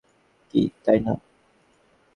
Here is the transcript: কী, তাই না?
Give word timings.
কী, 0.53 0.61
তাই 0.85 0.99
না? 1.05 1.13